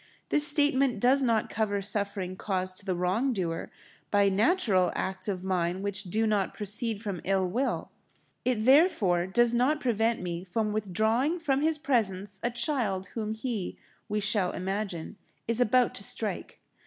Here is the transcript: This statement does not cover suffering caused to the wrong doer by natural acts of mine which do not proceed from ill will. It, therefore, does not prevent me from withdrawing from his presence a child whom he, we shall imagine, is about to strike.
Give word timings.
This 0.29 0.47
statement 0.47 0.99
does 0.99 1.21
not 1.21 1.47
cover 1.51 1.79
suffering 1.79 2.35
caused 2.35 2.77
to 2.79 2.85
the 2.87 2.95
wrong 2.95 3.33
doer 3.33 3.69
by 4.09 4.29
natural 4.29 4.91
acts 4.95 5.27
of 5.27 5.43
mine 5.43 5.83
which 5.83 6.05
do 6.05 6.25
not 6.25 6.55
proceed 6.55 7.03
from 7.03 7.21
ill 7.23 7.47
will. 7.47 7.91
It, 8.43 8.65
therefore, 8.65 9.27
does 9.27 9.53
not 9.53 9.79
prevent 9.79 10.19
me 10.19 10.43
from 10.43 10.73
withdrawing 10.73 11.37
from 11.37 11.61
his 11.61 11.77
presence 11.77 12.39
a 12.41 12.49
child 12.49 13.09
whom 13.13 13.35
he, 13.35 13.77
we 14.09 14.19
shall 14.19 14.53
imagine, 14.53 15.17
is 15.47 15.61
about 15.61 15.93
to 15.93 16.03
strike. 16.03 16.57